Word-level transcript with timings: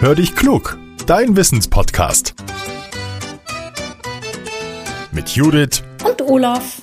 Hör 0.00 0.14
dich 0.14 0.36
klug, 0.36 0.78
dein 1.06 1.36
Wissenspodcast. 1.36 2.36
Mit 5.10 5.30
Judith 5.30 5.82
und 6.06 6.22
Olaf. 6.22 6.76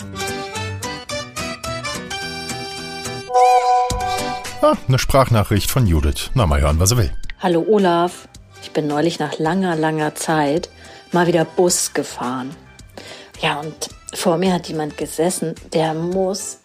Ah, 4.61 4.73
eine 4.85 4.99
Sprachnachricht 4.99 5.71
von 5.71 5.87
Judith. 5.87 6.29
Na, 6.33 6.45
mal 6.45 6.59
hören, 6.59 6.77
was 6.77 6.91
er 6.91 6.97
will. 6.97 7.13
Hallo 7.39 7.65
Olaf. 7.69 8.27
Ich 8.61 8.71
bin 8.71 8.87
neulich 8.87 9.17
nach 9.17 9.39
langer, 9.39 9.77
langer 9.77 10.13
Zeit 10.15 10.67
mal 11.13 11.25
wieder 11.25 11.45
Bus 11.45 11.93
gefahren. 11.93 12.53
Ja, 13.39 13.61
und 13.61 13.91
vor 14.13 14.37
mir 14.37 14.51
hat 14.51 14.67
jemand 14.67 14.97
gesessen, 14.97 15.55
der 15.71 15.93
muss 15.93 16.59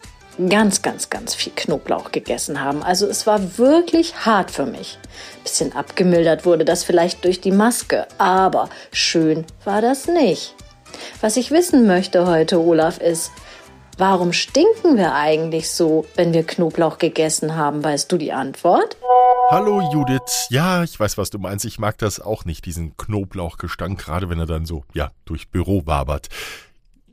ganz, 0.49 0.81
ganz, 0.81 1.09
ganz 1.09 1.35
viel 1.35 1.51
Knoblauch 1.55 2.11
gegessen 2.11 2.61
haben. 2.61 2.83
Also 2.83 3.07
es 3.07 3.27
war 3.27 3.57
wirklich 3.57 4.25
hart 4.25 4.51
für 4.51 4.65
mich. 4.65 4.97
Bisschen 5.43 5.73
abgemildert 5.73 6.45
wurde 6.45 6.65
das 6.65 6.83
vielleicht 6.83 7.25
durch 7.25 7.41
die 7.41 7.51
Maske, 7.51 8.07
aber 8.17 8.69
schön 8.91 9.45
war 9.65 9.81
das 9.81 10.07
nicht. 10.07 10.55
Was 11.21 11.37
ich 11.37 11.51
wissen 11.51 11.87
möchte 11.87 12.27
heute, 12.27 12.59
Olaf, 12.59 12.97
ist, 12.97 13.31
warum 13.97 14.33
stinken 14.33 14.97
wir 14.97 15.13
eigentlich 15.13 15.69
so, 15.71 16.05
wenn 16.15 16.33
wir 16.33 16.43
Knoblauch 16.43 16.97
gegessen 16.97 17.55
haben? 17.55 17.83
Weißt 17.83 18.11
du 18.11 18.17
die 18.17 18.33
Antwort? 18.33 18.97
Hallo 19.49 19.81
Judith. 19.91 20.47
Ja, 20.49 20.83
ich 20.83 20.99
weiß, 20.99 21.17
was 21.17 21.29
du 21.29 21.37
meinst. 21.37 21.65
Ich 21.65 21.77
mag 21.77 21.97
das 21.97 22.19
auch 22.19 22.45
nicht, 22.45 22.65
diesen 22.65 22.95
Knoblauchgestank, 22.97 23.99
gerade 23.99 24.29
wenn 24.29 24.39
er 24.39 24.45
dann 24.45 24.65
so, 24.65 24.83
ja, 24.93 25.11
durch 25.25 25.49
Büro 25.49 25.85
wabert. 25.85 26.29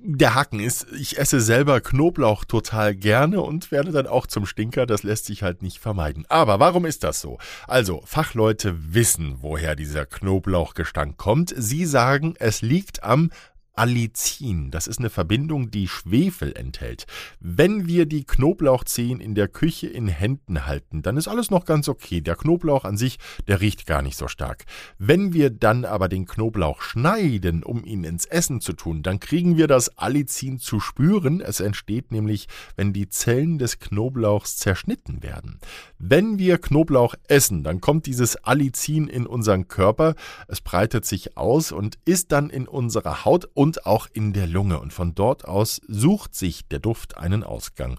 Der 0.01 0.35
Haken 0.35 0.61
ist, 0.61 0.87
ich 0.93 1.19
esse 1.19 1.41
selber 1.41 1.81
Knoblauch 1.81 2.45
total 2.45 2.95
gerne 2.95 3.41
und 3.41 3.73
werde 3.73 3.91
dann 3.91 4.07
auch 4.07 4.29
zum 4.29 4.47
Stinker, 4.47 4.87
das 4.87 5.03
lässt 5.03 5.25
sich 5.25 5.43
halt 5.43 5.61
nicht 5.61 5.81
vermeiden. 5.81 6.25
Aber 6.29 6.61
warum 6.61 6.87
ist 6.87 7.03
das 7.03 7.21
so? 7.21 7.39
Also, 7.67 8.03
Fachleute 8.05 8.95
wissen, 8.95 9.39
woher 9.41 9.75
dieser 9.75 10.07
Knoblauchgestank 10.07 11.17
kommt. 11.17 11.53
Sie 11.57 11.85
sagen, 11.85 12.35
es 12.39 12.63
liegt 12.63 13.03
am 13.03 13.31
Allicin. 13.79 14.73
Das 14.73 14.89
ist 14.89 14.99
eine 14.99 15.09
Verbindung, 15.09 15.71
die 15.71 15.87
Schwefel 15.87 16.53
enthält. 16.57 17.07
Wenn 17.39 17.87
wir 17.87 18.07
die 18.07 18.25
Knoblauchzehen 18.25 19.21
in 19.21 19.37
der 19.37 19.47
Küche 19.47 19.87
in 19.87 20.09
Händen 20.09 20.67
halten, 20.67 21.03
dann 21.03 21.17
ist 21.17 21.29
alles 21.29 21.51
noch 21.51 21.65
ganz 21.65 21.89
okay. 21.89 22.21
Der 22.21 22.35
Knoblauch 22.35 22.85
an 22.85 22.97
sich, 22.97 23.19
der 23.47 23.61
riecht 23.61 23.87
gar 23.87 24.03
nicht 24.03 24.17
so 24.17 24.27
stark. 24.27 24.65
Wenn 24.99 25.33
wir 25.33 25.51
dann 25.51 25.85
aber 25.85 26.09
den 26.09 26.27
Knoblauch 26.27 26.83
schneiden, 26.83 27.63
um 27.63 27.85
ihn 27.85 28.03
ins 28.03 28.27
Essen 28.27 28.61
zu 28.61 28.73
tun, 28.73 29.05
dann 29.05 29.21
kriegen 29.21 29.57
wir 29.57 29.69
das 29.69 29.97
Allicin 29.97 30.59
zu 30.59 30.81
spüren. 30.81 31.41
Es 31.41 31.61
entsteht 31.61 32.11
nämlich, 32.11 32.49
wenn 32.75 32.93
die 32.93 33.09
Zellen 33.09 33.59
des 33.59 33.79
Knoblauchs 33.79 34.57
zerschnitten 34.57 35.23
werden. 35.23 35.61
Wenn 35.99 36.41
wir 36.41 36.59
Knoblauch 36.59 37.15
essen, 37.29 37.63
dann 37.63 37.81
kommt 37.81 38.07
dieses 38.07 38.35
Allicin 38.37 39.07
in 39.07 39.25
unseren 39.25 39.69
Körper, 39.69 40.17
es 40.49 40.61
breitet 40.61 41.05
sich 41.05 41.37
aus 41.37 41.71
und 41.71 41.97
ist 42.05 42.33
dann 42.33 42.51
in 42.51 42.67
unserer 42.67 43.25
Haut 43.25 43.49
und 43.55 43.68
und 43.69 43.85
auch 43.85 44.07
in 44.11 44.33
der 44.33 44.47
Lunge. 44.47 44.81
Und 44.81 44.95
von 44.95 45.15
dort 45.15 45.47
aus 45.47 45.83
sucht 45.87 46.35
sich 46.35 46.67
der 46.69 46.79
Duft 46.79 47.19
einen 47.19 47.45
Ausgang. 47.45 47.99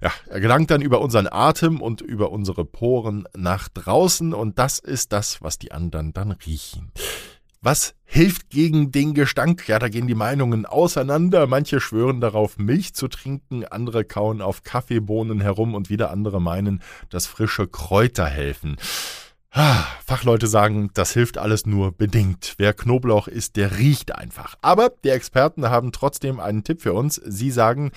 Ja, 0.00 0.12
er 0.28 0.38
gelangt 0.38 0.70
dann 0.70 0.80
über 0.80 1.00
unseren 1.00 1.26
Atem 1.26 1.82
und 1.82 2.00
über 2.00 2.30
unsere 2.30 2.64
Poren 2.64 3.26
nach 3.36 3.68
draußen 3.68 4.32
und 4.32 4.60
das 4.60 4.78
ist 4.78 5.12
das, 5.12 5.42
was 5.42 5.58
die 5.58 5.72
anderen 5.72 6.12
dann 6.12 6.30
riechen. 6.30 6.92
Was 7.60 7.96
hilft 8.04 8.50
gegen 8.50 8.92
den 8.92 9.14
Gestank? 9.14 9.66
Ja, 9.66 9.80
da 9.80 9.88
gehen 9.88 10.06
die 10.06 10.14
Meinungen 10.14 10.64
auseinander. 10.64 11.48
Manche 11.48 11.80
schwören 11.80 12.20
darauf, 12.20 12.56
Milch 12.56 12.94
zu 12.94 13.08
trinken, 13.08 13.64
andere 13.64 14.04
kauen 14.04 14.40
auf 14.40 14.62
Kaffeebohnen 14.62 15.40
herum 15.40 15.74
und 15.74 15.90
wieder 15.90 16.12
andere 16.12 16.40
meinen, 16.40 16.80
dass 17.10 17.26
frische 17.26 17.66
Kräuter 17.66 18.26
helfen. 18.26 18.76
Ah, 19.60 19.88
Fachleute 20.06 20.46
sagen, 20.46 20.90
das 20.94 21.14
hilft 21.14 21.36
alles 21.36 21.66
nur 21.66 21.90
bedingt. 21.90 22.54
Wer 22.58 22.72
Knoblauch 22.72 23.26
isst, 23.26 23.56
der 23.56 23.76
riecht 23.76 24.14
einfach. 24.14 24.54
Aber 24.62 24.92
die 25.02 25.08
Experten 25.08 25.68
haben 25.68 25.90
trotzdem 25.90 26.38
einen 26.38 26.62
Tipp 26.62 26.80
für 26.80 26.92
uns. 26.92 27.16
Sie 27.16 27.50
sagen, 27.50 27.90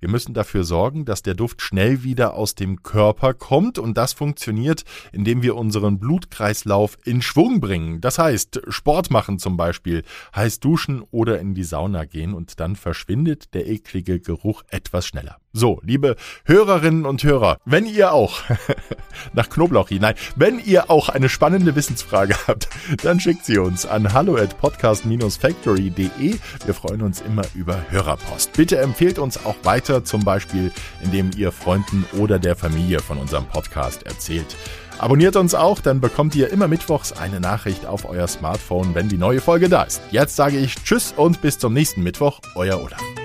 wir 0.00 0.08
müssen 0.08 0.34
dafür 0.34 0.64
sorgen, 0.64 1.04
dass 1.04 1.22
der 1.22 1.34
Duft 1.34 1.62
schnell 1.62 2.02
wieder 2.02 2.34
aus 2.34 2.54
dem 2.54 2.82
Körper 2.82 3.34
kommt 3.34 3.78
und 3.78 3.98
das 3.98 4.12
funktioniert, 4.12 4.84
indem 5.12 5.42
wir 5.42 5.56
unseren 5.56 5.98
Blutkreislauf 5.98 6.98
in 7.04 7.22
Schwung 7.22 7.60
bringen. 7.60 8.00
Das 8.00 8.18
heißt, 8.18 8.62
Sport 8.68 9.10
machen 9.10 9.38
zum 9.38 9.56
Beispiel, 9.56 10.04
heiß 10.34 10.60
duschen 10.60 11.02
oder 11.10 11.40
in 11.40 11.54
die 11.54 11.64
Sauna 11.64 12.04
gehen 12.04 12.34
und 12.34 12.60
dann 12.60 12.76
verschwindet 12.76 13.54
der 13.54 13.66
eklige 13.66 14.20
Geruch 14.20 14.62
etwas 14.68 15.06
schneller. 15.06 15.38
So, 15.52 15.80
liebe 15.82 16.14
Hörerinnen 16.44 17.06
und 17.06 17.24
Hörer, 17.24 17.56
wenn 17.64 17.86
ihr 17.86 18.12
auch 18.12 18.42
nach 19.32 19.48
Knoblauch 19.48 19.88
hinein, 19.88 20.14
wenn 20.36 20.60
ihr 20.60 20.90
auch 20.90 21.08
eine 21.08 21.28
spannende 21.28 21.74
Wissensfrage 21.74 22.36
habt, 22.46 22.68
dann 23.02 23.18
schickt 23.18 23.46
sie 23.46 23.58
uns 23.58 23.86
an 23.86 24.12
hallo 24.12 24.36
at 24.36 24.58
podcast-factory.de. 24.60 26.38
Wir 26.64 26.74
freuen 26.74 27.02
uns 27.02 27.22
immer 27.22 27.42
über 27.54 27.82
Hörerpost. 27.90 28.52
Bitte 28.52 28.78
empfehlt 28.78 29.18
uns 29.18 29.44
auch 29.44 29.56
weiter 29.64 29.87
weiter, 29.88 30.04
zum 30.04 30.24
Beispiel 30.24 30.72
indem 31.02 31.30
ihr 31.36 31.52
Freunden 31.52 32.04
oder 32.18 32.38
der 32.38 32.56
Familie 32.56 33.00
von 33.00 33.18
unserem 33.18 33.46
Podcast 33.46 34.04
erzählt. 34.04 34.56
Abonniert 34.98 35.36
uns 35.36 35.54
auch, 35.54 35.80
dann 35.80 36.00
bekommt 36.00 36.34
ihr 36.34 36.50
immer 36.50 36.66
mittwochs 36.66 37.12
eine 37.12 37.40
Nachricht 37.40 37.86
auf 37.86 38.08
euer 38.08 38.26
Smartphone, 38.26 38.94
wenn 38.94 39.08
die 39.08 39.18
neue 39.18 39.40
Folge 39.40 39.68
da 39.68 39.84
ist. 39.84 40.00
Jetzt 40.10 40.36
sage 40.36 40.58
ich 40.58 40.74
Tschüss 40.82 41.14
und 41.16 41.40
bis 41.40 41.58
zum 41.58 41.72
nächsten 41.72 42.02
Mittwoch, 42.02 42.40
euer 42.56 42.82
Olaf. 42.82 43.17